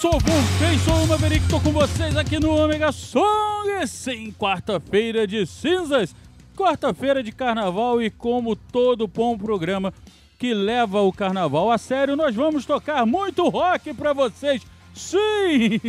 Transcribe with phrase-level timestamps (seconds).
[0.00, 0.18] aí, pessoal?
[0.20, 6.14] Voltei, sou o Maverick, tô com vocês aqui no Omega Song, sim, quarta-feira de cinzas,
[6.56, 9.92] quarta-feira de carnaval e como todo bom programa
[10.38, 14.62] que leva o carnaval a sério, nós vamos tocar muito rock pra vocês,
[14.94, 15.80] sim!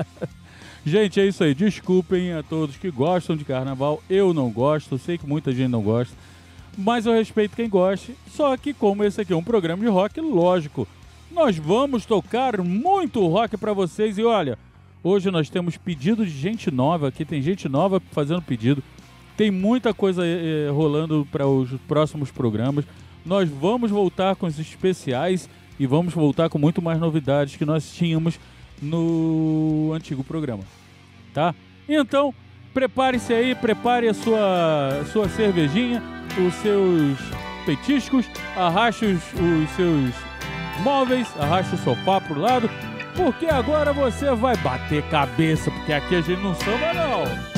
[0.84, 5.18] gente, é isso aí, desculpem a todos que gostam de carnaval, eu não gosto, sei
[5.18, 6.16] que muita gente não gosta,
[6.76, 10.20] mas eu respeito quem goste, só que como esse aqui é um programa de rock,
[10.20, 10.88] lógico,
[11.30, 14.58] nós vamos tocar muito rock para vocês e olha,
[15.02, 18.82] hoje nós temos pedido de gente nova aqui, tem gente nova fazendo pedido.
[19.36, 22.84] Tem muita coisa eh, rolando para os próximos programas.
[23.24, 25.48] Nós vamos voltar com os especiais
[25.78, 28.38] e vamos voltar com muito mais novidades que nós tínhamos
[28.82, 30.62] no antigo programa,
[31.32, 31.54] tá?
[31.88, 32.34] Então,
[32.74, 36.02] prepare-se aí, prepare a sua, sua cervejinha,
[36.46, 37.18] os seus
[37.64, 40.29] petiscos, arraste os, os seus
[40.80, 42.70] móveis, arraste o sofá pro lado,
[43.14, 47.49] porque agora você vai bater cabeça, porque aqui a gente não samba não.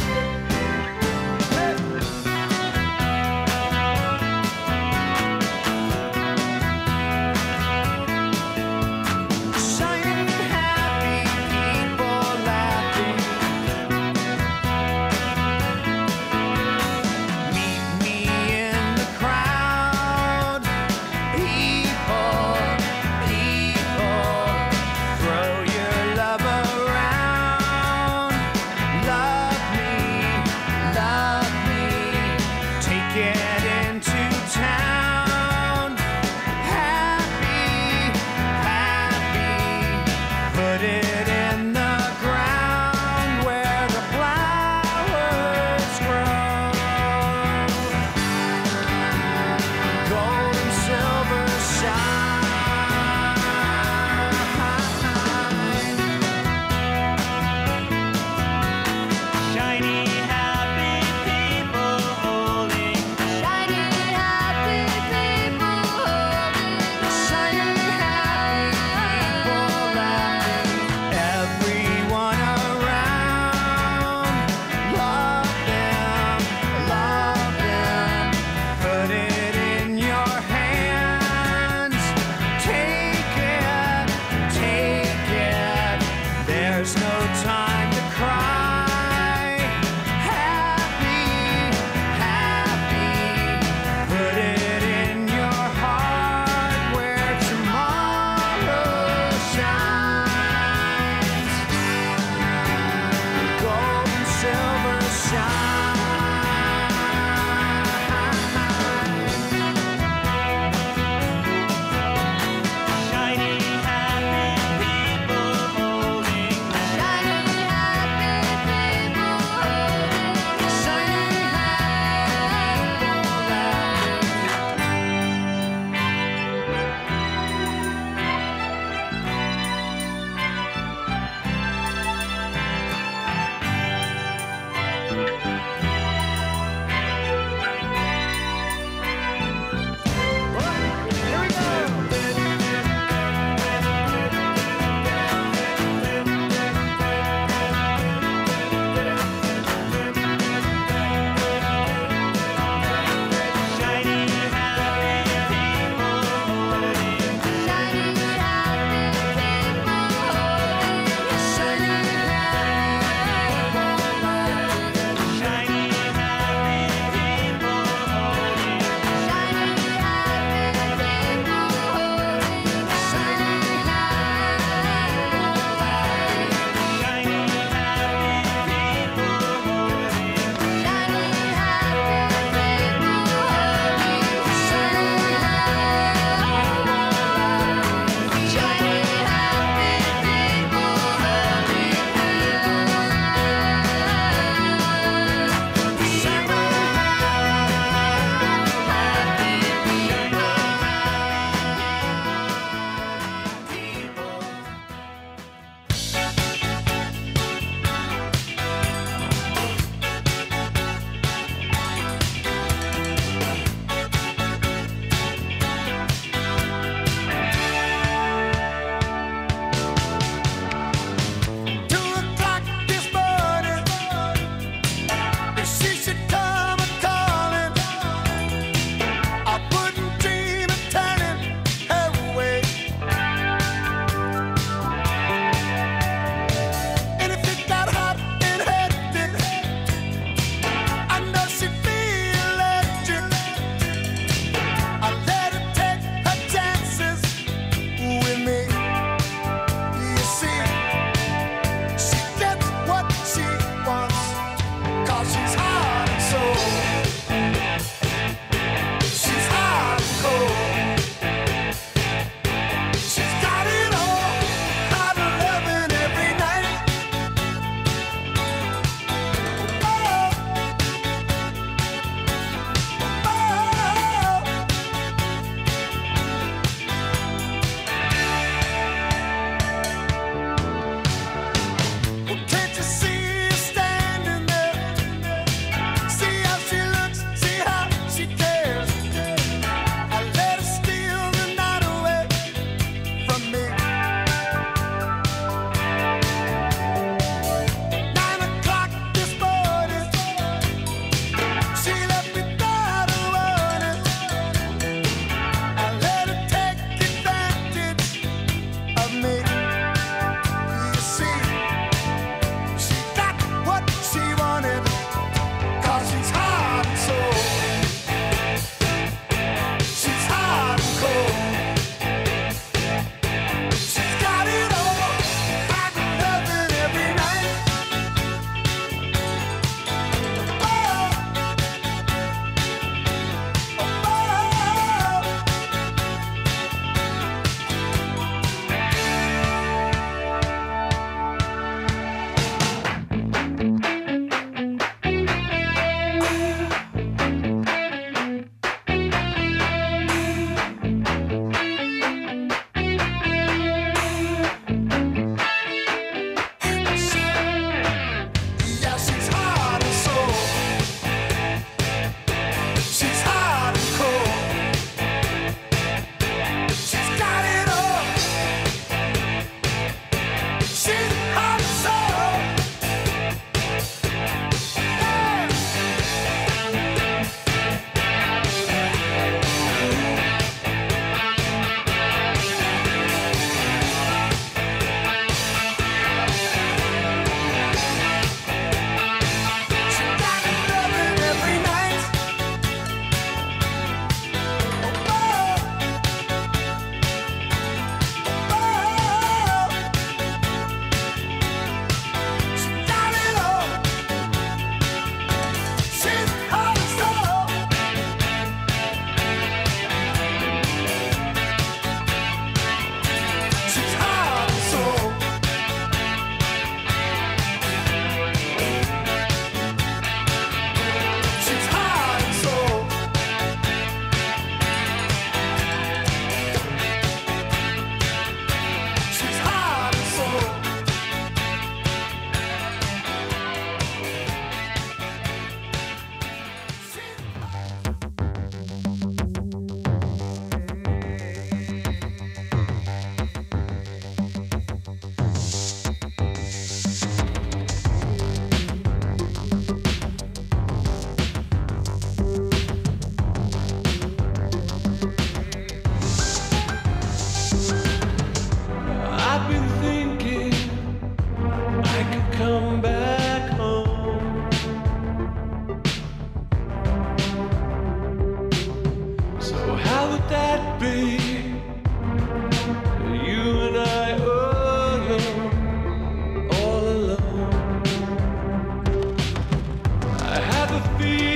[480.98, 481.31] Be.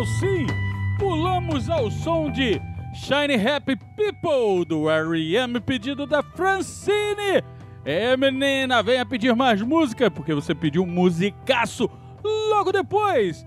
[0.00, 0.46] Carnaval, sim!
[0.98, 2.60] Pulamos ao som de
[2.94, 5.60] Shiny Happy People do R.E.M.
[5.60, 7.42] pedido da Francine!
[7.84, 11.88] É, menina, venha pedir mais música, porque você pediu um musicaço
[12.50, 13.44] logo depois!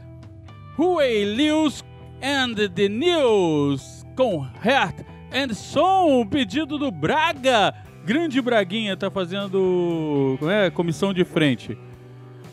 [0.77, 1.83] Huey Lewis
[2.22, 7.74] and the News com Heart and Soul, pedido do Braga!
[8.05, 11.77] Grande Braguinha tá fazendo como é, comissão de frente.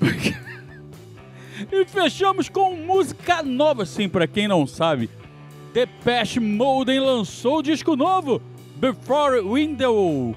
[1.72, 5.08] E fechamos com música nova, sim, pra quem não sabe.
[5.72, 8.42] Depeche Mode lançou o disco novo,
[8.74, 10.34] Before Window,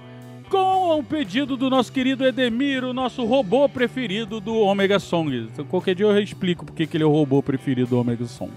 [0.47, 5.49] com um pedido do nosso querido Edemir, o nosso robô preferido do Omega Song.
[5.51, 8.51] Então, qualquer dia eu explico porque que ele é o robô preferido do Omega Song.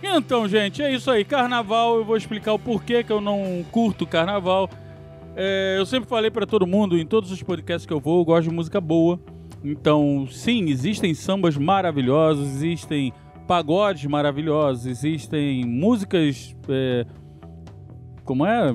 [0.00, 1.24] Então, gente, é isso aí.
[1.24, 4.70] Carnaval, eu vou explicar o porquê que eu não curto carnaval.
[5.34, 8.24] É, eu sempre falei pra todo mundo, em todos os podcasts que eu vou, eu
[8.24, 9.18] gosto de música boa.
[9.64, 13.12] Então, sim, existem sambas maravilhosos, existem
[13.46, 16.56] pagodes maravilhosos, existem músicas.
[16.68, 17.06] é,
[18.24, 18.74] como é?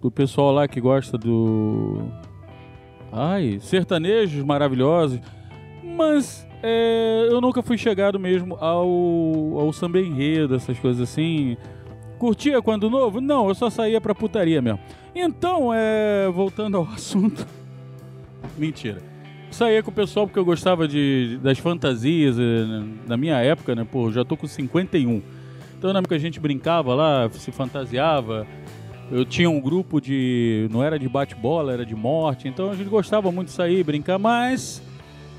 [0.00, 2.02] Do pessoal lá que gosta do.
[3.10, 5.20] Ai, sertanejos maravilhosos.
[5.96, 8.88] Mas é, eu nunca fui chegado mesmo ao,
[9.58, 11.56] ao samba enredo, essas coisas assim.
[12.18, 13.20] Curtia quando novo?
[13.20, 14.78] Não, eu só saía pra putaria mesmo.
[15.14, 17.46] Então, é, voltando ao assunto.
[18.56, 19.11] Mentira.
[19.52, 23.86] Saía com o pessoal porque eu gostava de, das fantasias eh, na minha época, né?
[23.88, 25.22] Pô, já tô com 51.
[25.76, 28.46] Então na época a gente brincava lá, se fantasiava.
[29.10, 30.68] Eu tinha um grupo de.
[30.70, 32.48] não era de bate-bola, era de morte.
[32.48, 34.82] Então a gente gostava muito de sair, brincar, mas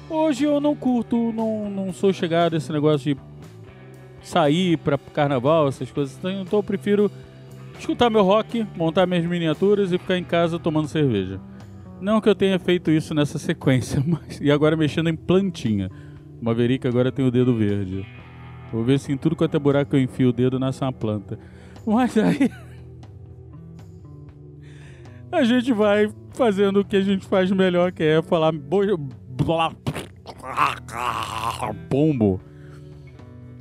[0.07, 3.21] hoje eu não curto, não, não sou chegado a esse negócio de
[4.21, 6.15] sair pra carnaval, essas coisas.
[6.19, 7.11] Então eu prefiro
[7.79, 11.39] escutar meu rock, montar minhas miniaturas e ficar em casa tomando cerveja.
[12.01, 14.39] Não que eu tenha feito isso nessa sequência, mas.
[14.41, 15.89] E agora mexendo em plantinha.
[16.41, 18.05] Maverick agora tem o dedo verde.
[18.71, 21.39] Vou ver se em tudo quanto é buraco eu enfio o dedo nasce uma planta.
[21.85, 22.49] Mas aí.
[25.31, 28.51] A gente vai fazendo o que a gente faz melhor, que é falar.
[28.51, 29.73] bo- blá-
[31.89, 32.39] Pombo.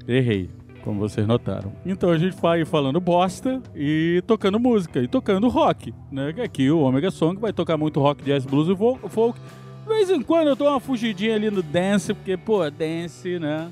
[0.06, 0.50] Errei,
[0.82, 1.72] como vocês notaram.
[1.86, 6.34] Então a gente vai falando bosta e tocando música, e tocando rock, né?
[6.44, 9.38] Aqui o Omega Song vai tocar muito rock, jazz, blues e folk.
[9.82, 13.70] De vez em quando eu dou uma fugidinha ali no dance, porque, pô, dance, né?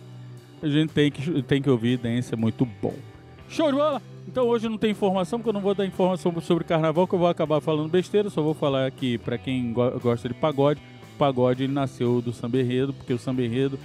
[0.62, 2.94] A gente tem que, tem que ouvir, dance é muito bom.
[3.48, 4.02] Show de bola!
[4.28, 7.18] Então hoje não tem informação, porque eu não vou dar informação sobre carnaval, que eu
[7.18, 10.80] vou acabar falando besteira, só vou falar aqui pra quem go- gosta de pagode.
[11.14, 13.78] O pagode ele nasceu do samba enredo, porque o samba enredo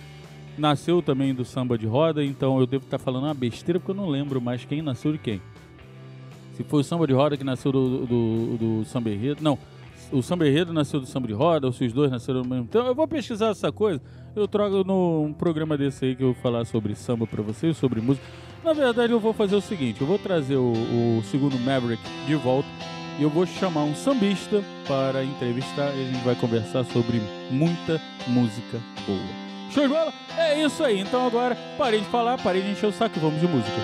[0.57, 3.95] nasceu também do samba de roda, então eu devo estar falando uma besteira, porque eu
[3.95, 5.41] não lembro mais quem nasceu de quem.
[6.53, 9.57] Se foi o samba de roda que nasceu do, do, do samba enredo, não.
[10.11, 12.67] O samba enredo nasceu do samba de roda, ou se os dois nasceram ao mesmo
[12.67, 12.85] tempo.
[12.85, 14.01] Eu vou pesquisar essa coisa.
[14.35, 17.99] Eu trago num programa desse aí que eu vou falar sobre samba pra vocês, sobre
[17.99, 18.25] música.
[18.63, 22.35] Na verdade, eu vou fazer o seguinte: eu vou trazer o, o segundo Maverick de
[22.35, 22.67] volta
[23.19, 27.21] e eu vou chamar um sambista para entrevistar e a gente vai conversar sobre
[27.51, 29.44] muita música boa.
[29.75, 30.13] Show de bola?
[30.37, 31.01] É isso aí.
[31.01, 33.75] Então agora, parei de falar, parei de encher o saco e vamos de música.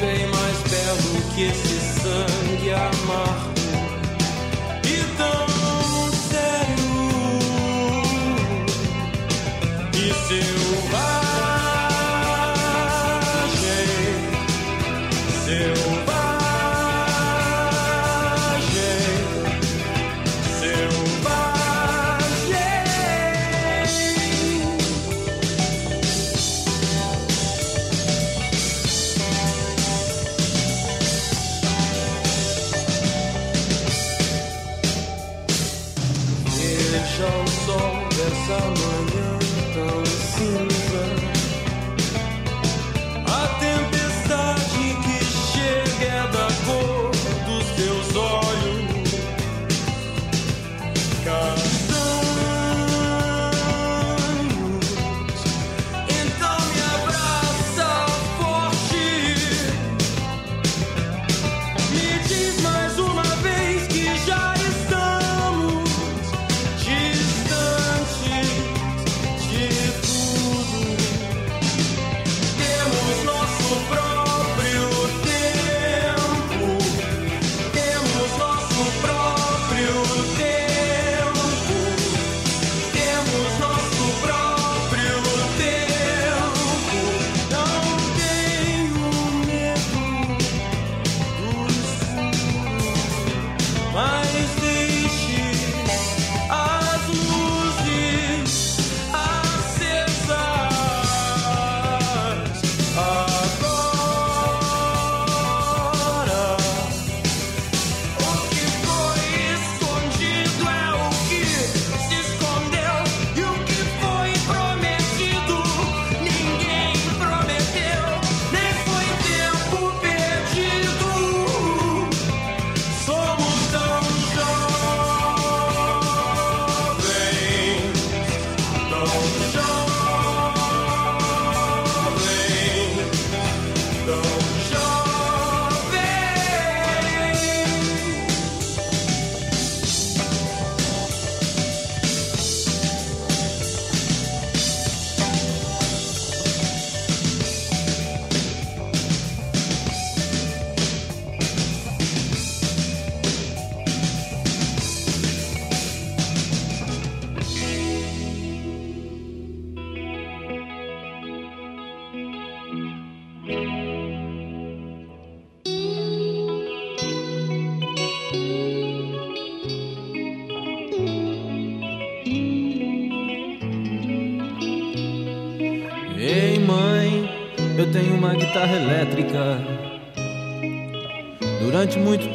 [0.00, 2.29] Bem mais belo que esse sangue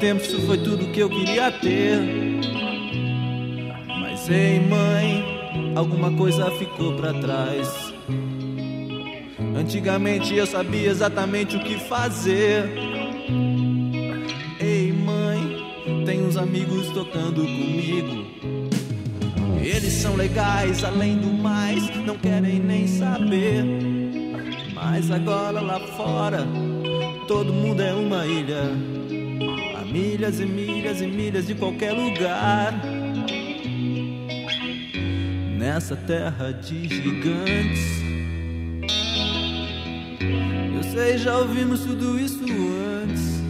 [0.06, 1.98] tempo isso foi tudo que eu queria ter.
[3.88, 7.92] Mas ei mãe, alguma coisa ficou pra trás.
[9.58, 12.70] Antigamente eu sabia exatamente o que fazer.
[14.60, 18.28] Ei mãe, tem uns amigos tocando comigo.
[19.60, 23.66] Eles são legais, além do mais, não querem nem saber.
[24.72, 26.46] Mas agora lá fora,
[27.28, 28.95] todo mundo é uma ilha.
[29.96, 32.74] Milhas e milhas e milhas de qualquer lugar.
[35.58, 38.04] Nessa terra de gigantes.
[40.76, 43.42] Eu sei, já ouvimos tudo isso antes.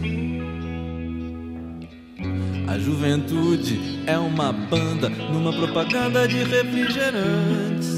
[2.68, 7.96] A juventude é uma banda numa propaganda de refrigerantes.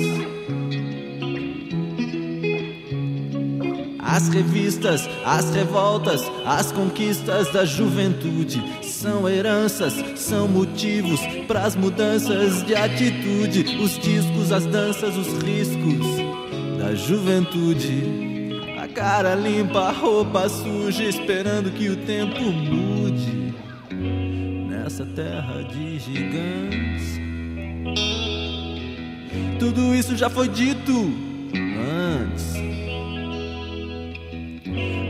[4.19, 12.67] As revistas, as revoltas, as conquistas da juventude são heranças, são motivos para as mudanças
[12.67, 13.79] de atitude.
[13.81, 16.05] Os discos, as danças, os riscos
[16.81, 18.59] da juventude.
[18.83, 23.55] A cara limpa, a roupa suja, esperando que o tempo mude.
[24.69, 27.21] Nessa terra de gigantes.
[29.61, 30.93] Tudo isso já foi dito
[31.55, 32.58] antes.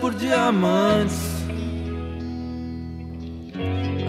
[0.00, 1.16] Por diamantes.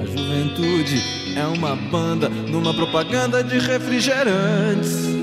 [0.02, 1.02] A juventude
[1.38, 5.21] é uma banda numa propaganda de refrigerantes.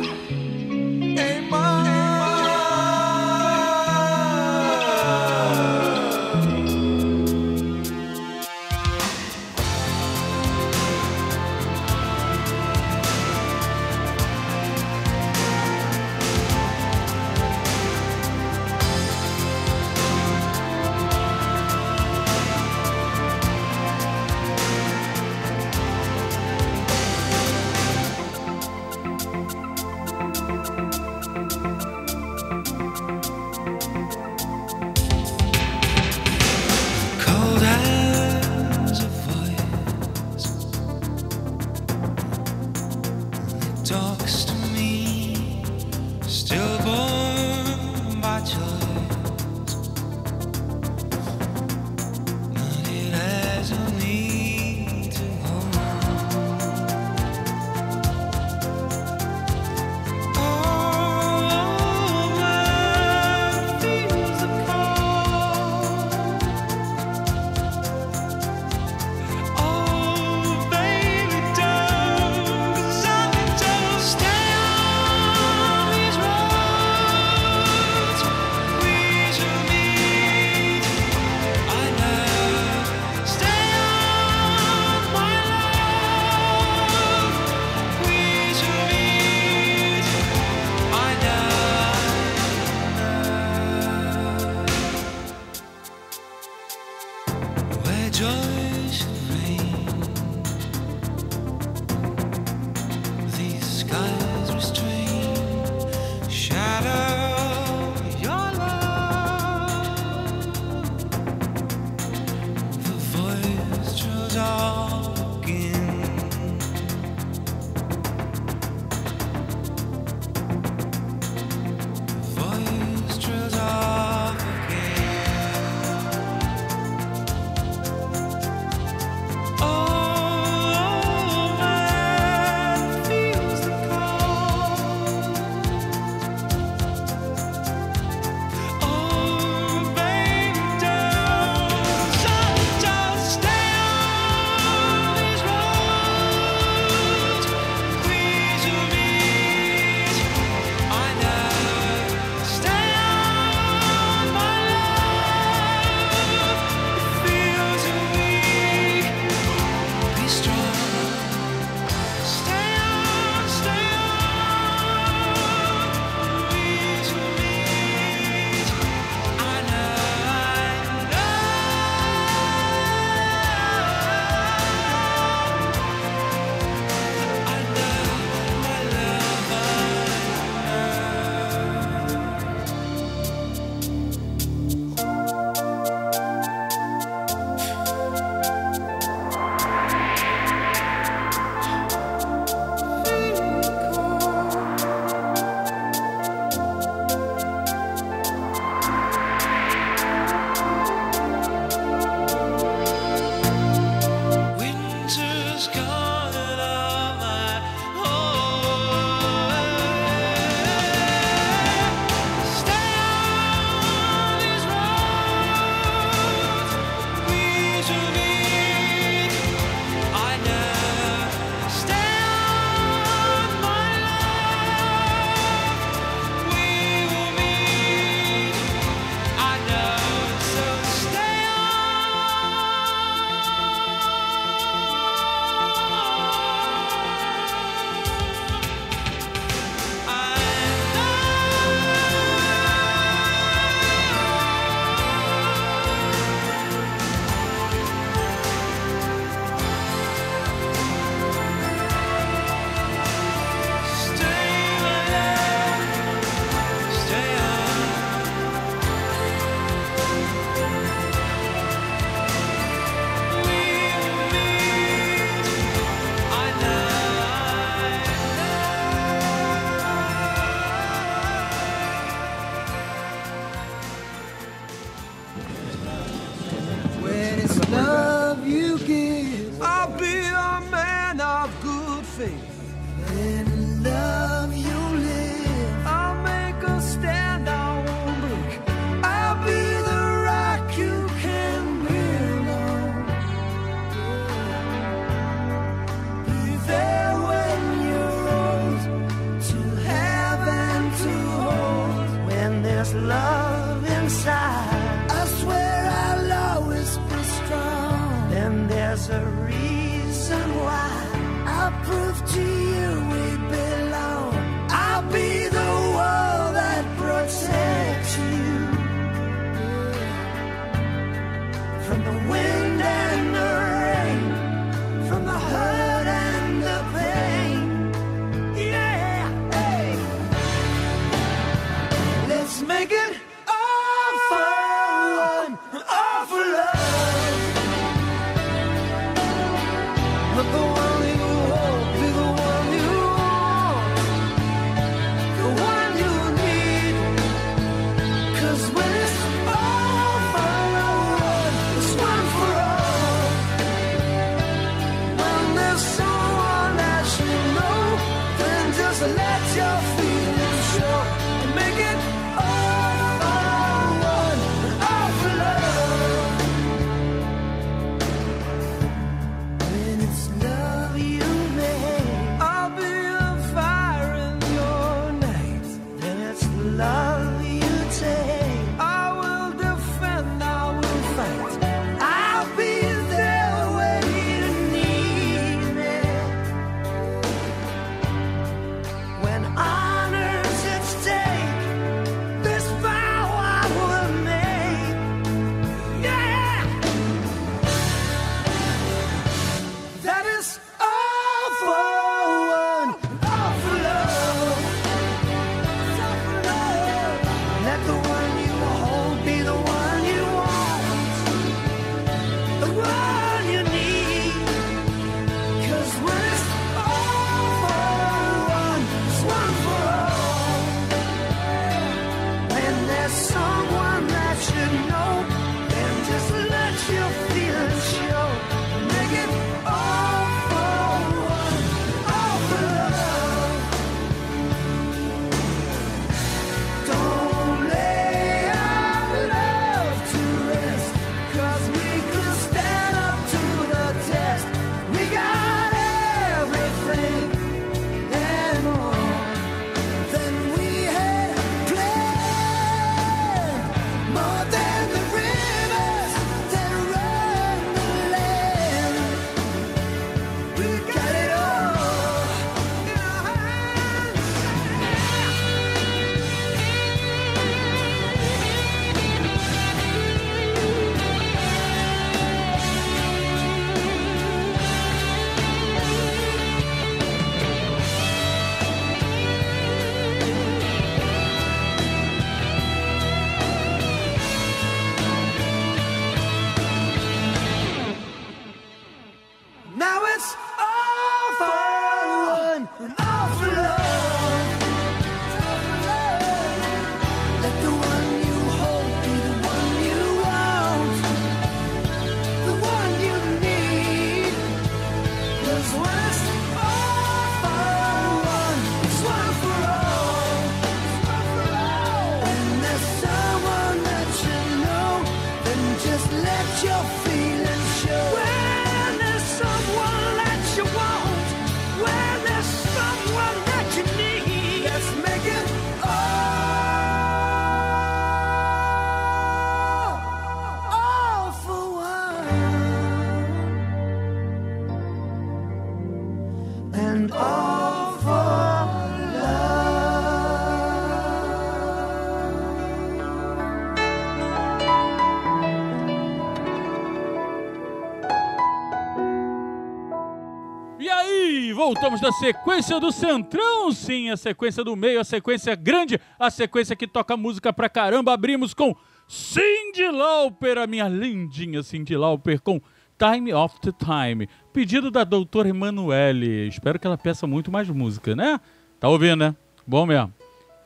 [551.79, 556.75] Voltamos da sequência do Centrão, sim, a sequência do meio, a sequência grande, a sequência
[556.75, 558.13] que toca música pra caramba.
[558.13, 558.75] Abrimos com
[559.07, 562.61] Cindy Lauper, a minha lindinha Cindy Lauper, com
[562.99, 566.49] Time After Time, pedido da doutora Emanuele.
[566.49, 568.41] Espero que ela peça muito mais música, né?
[568.81, 569.37] Tá ouvindo, né?
[569.65, 570.13] Bom mesmo.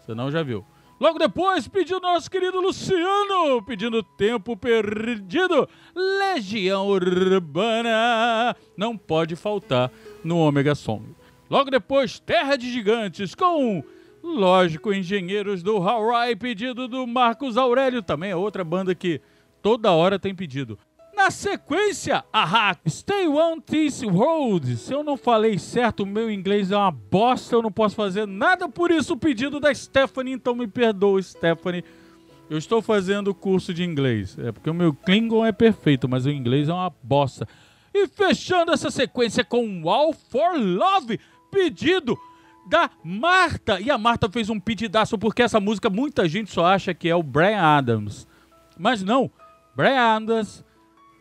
[0.06, 0.64] Senão já viu.
[0.98, 5.68] Logo depois, pediu nosso querido Luciano, pedindo tempo perdido.
[5.94, 8.56] Legião Urbana.
[8.78, 9.90] Não pode faltar
[10.24, 11.14] no Omega Song.
[11.50, 13.84] Logo depois, Terra de Gigantes, com,
[14.22, 18.02] lógico, Engenheiros do Hawaii, pedido do Marcos Aurélio.
[18.02, 19.20] Também é outra banda que
[19.60, 20.78] toda hora tem pedido.
[21.14, 24.76] Na sequência, Aha, Stay On This Road.
[24.76, 28.68] Se eu não falei certo, meu inglês é uma bosta, eu não posso fazer nada
[28.68, 29.12] por isso.
[29.12, 31.84] O pedido da Stephanie, então me perdoa, Stephanie.
[32.48, 34.38] Eu estou fazendo curso de inglês.
[34.38, 37.46] É porque o meu Klingon é perfeito, mas o inglês é uma bosta.
[37.95, 41.20] E fechando essa sequência com All for Love,
[41.51, 42.18] pedido
[42.68, 43.80] da Marta.
[43.80, 47.14] E a Marta fez um pedidaço porque essa música muita gente só acha que é
[47.14, 48.26] o Brian Adams.
[48.78, 49.30] Mas não,
[49.76, 50.64] Brian Adams,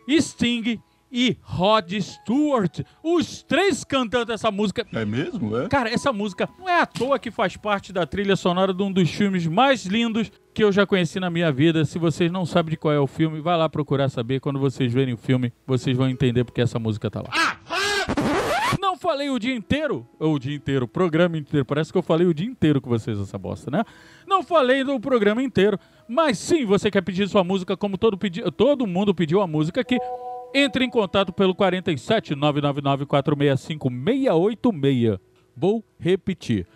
[0.10, 0.82] Sting
[1.12, 4.88] e Rod Stewart, os três cantando essa música.
[4.94, 5.58] É mesmo?
[5.58, 5.68] É?
[5.68, 8.92] Cara, essa música não é à toa que faz parte da trilha sonora de um
[8.92, 11.84] dos filmes mais lindos que eu já conheci na minha vida.
[11.84, 14.40] Se vocês não sabem de qual é o filme, vai lá procurar saber.
[14.40, 17.58] Quando vocês verem o filme, vocês vão entender porque essa música tá lá.
[18.80, 21.66] Não falei o dia inteiro, ou o dia inteiro, o programa inteiro.
[21.66, 23.84] Parece que eu falei o dia inteiro com vocês essa bosta, né?
[24.28, 28.42] Não falei do programa inteiro, mas sim, você quer pedir sua música como todo, pedi
[28.52, 29.98] todo mundo pediu a música aqui.
[30.54, 35.20] Entre em contato pelo 47 999 465 686.
[35.56, 36.68] Vou repetir.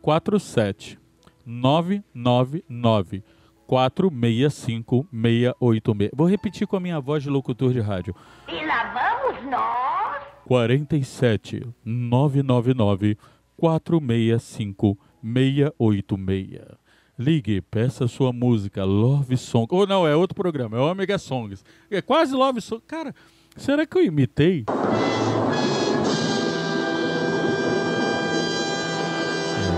[0.00, 0.98] 47
[1.44, 3.22] 999
[3.66, 6.10] 465 686.
[6.14, 8.14] Vou repetir com a minha voz de locutor de rádio.
[8.48, 10.22] E lá vamos nós.
[10.46, 13.18] 47 999
[13.56, 16.85] 465 686.
[17.18, 19.66] Ligue, peça sua música Love Song.
[19.70, 21.64] Ou não, é outro programa, é Omega Songs.
[21.90, 22.82] É quase Love Song.
[22.86, 23.14] Cara,
[23.56, 24.66] será que eu imitei?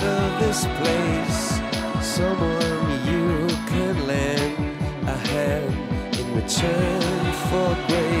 [0.51, 1.61] this place.
[2.01, 5.73] Someone you can lend a hand
[6.19, 8.20] in return for grace.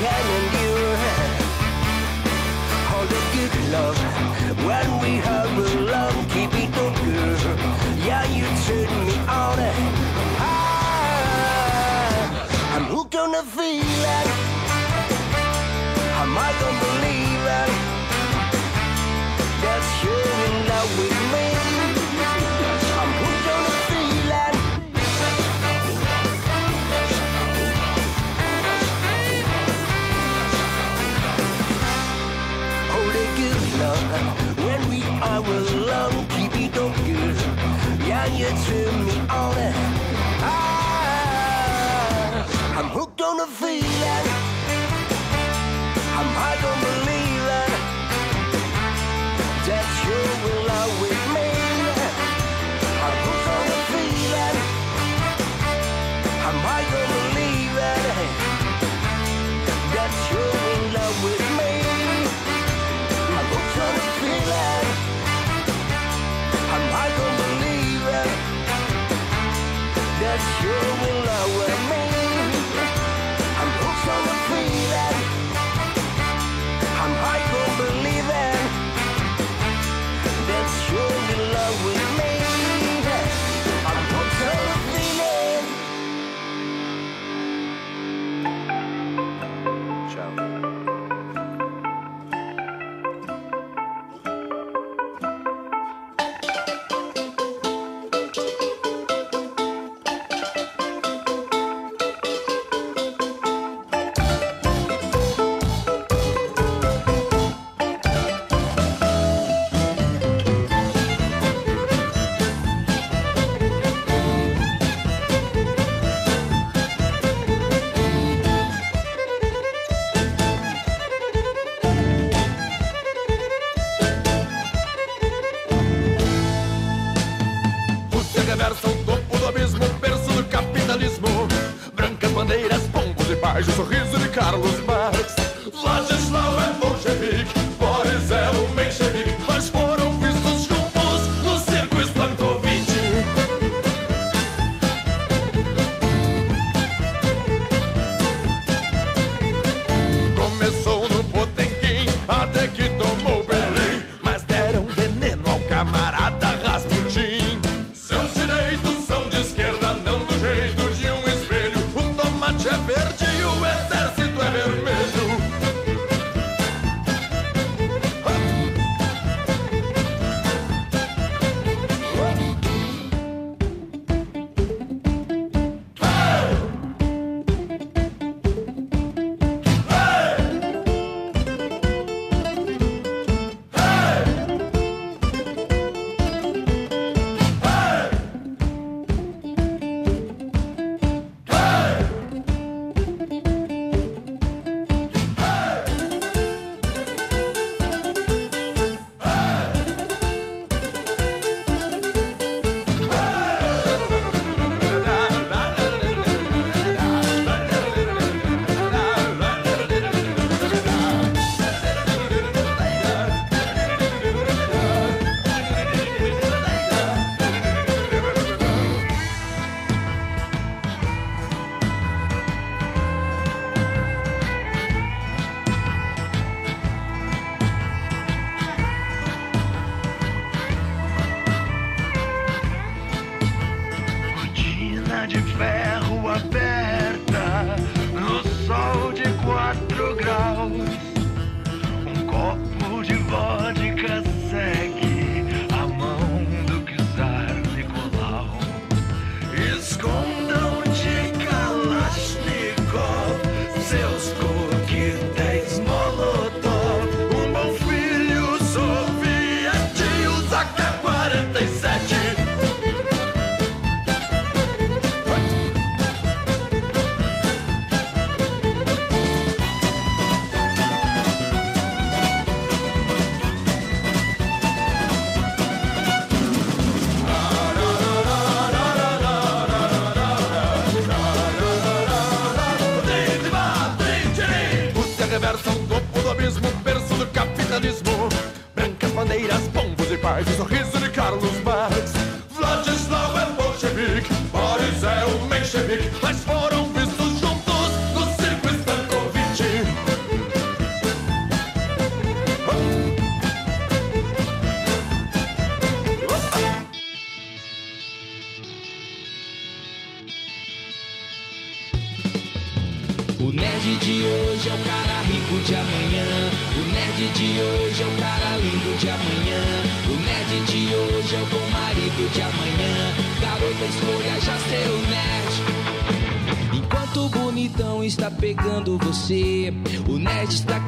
[0.00, 0.24] can
[0.58, 0.74] you
[2.90, 3.98] hold a good love
[4.68, 5.50] when we have
[5.92, 6.94] love keep it up
[8.06, 9.58] yeah you turn me on.
[10.40, 11.66] Ah,
[12.74, 14.28] I'm hooked on the feeling.
[16.20, 17.70] Am I gonna believe it?
[19.62, 20.37] That's you.
[43.70, 44.27] Yeah.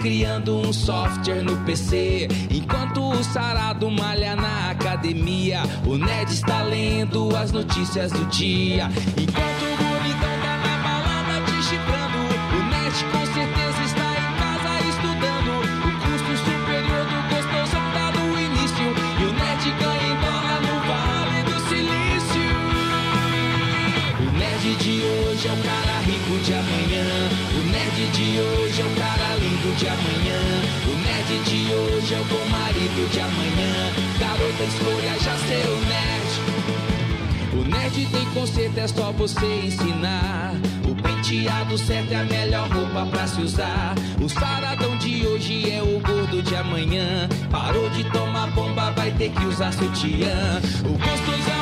[0.01, 2.27] criando um software no PC.
[2.51, 8.89] Enquanto o sarado malha na academia, o Ned está lendo as notícias do dia.
[9.17, 9.60] Enquanto
[29.81, 30.41] de amanhã.
[30.89, 33.93] O nerd de hoje é o bom marido de amanhã.
[34.19, 36.31] Garota escolha já ser o nerd.
[37.55, 40.53] O nerd tem conceito, é só você ensinar.
[40.87, 43.95] O penteado certo é a melhor roupa pra se usar.
[44.23, 47.27] O saradão de hoje é o gordo de amanhã.
[47.51, 50.61] Parou de tomar bomba, vai ter que usar sutiã.
[50.85, 51.60] O gostoso é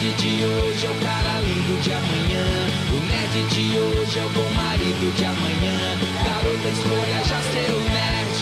[0.00, 2.46] nerd de hoje é o cara lindo de amanhã.
[2.92, 5.98] O nerd de hoje é o bom marido de amanhã.
[6.24, 8.34] Garota, escolha já ser o nerd.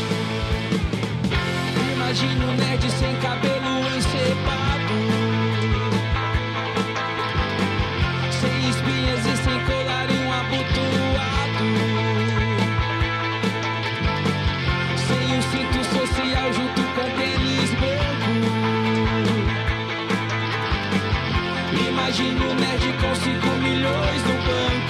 [1.95, 5.26] Imagina o nerd sem cabelo encepado.
[23.87, 24.86] milhões no banco.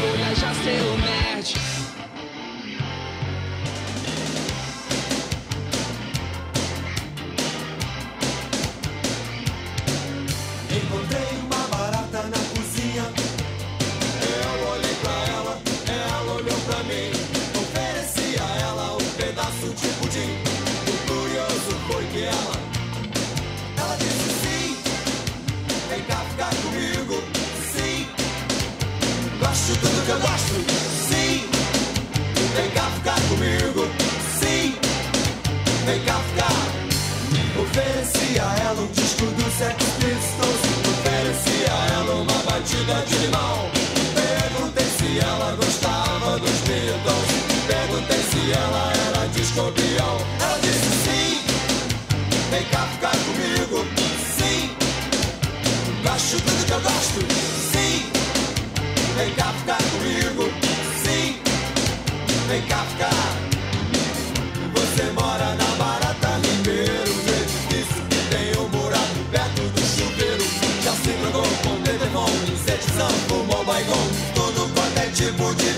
[0.00, 1.54] vou viajar seu nerd.
[10.70, 11.25] Encontrei
[56.76, 57.20] eu gosto.
[57.72, 58.10] Sim,
[59.16, 60.50] vem cá ficar comigo.
[61.02, 61.40] Sim,
[62.48, 63.36] vem cá ficar.
[64.74, 67.12] Você mora na barata Ribeiro.
[67.28, 70.44] É difícil que um buraco perto do chuveiro.
[70.84, 74.08] Já se drogou com telefone, insetizando, fumou baigon.
[74.34, 75.70] Tudo quanto é tipo de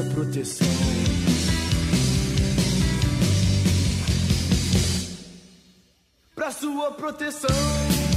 [0.00, 0.66] nossa proteção.
[6.34, 8.09] Pra sua proteção.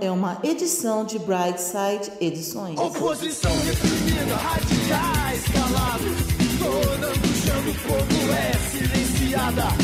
[0.00, 2.78] é uma edição de Brightside Edições.
[2.78, 6.16] Oposição reprimida, radicais calados,
[6.58, 9.79] toda no chão povo é silenciada.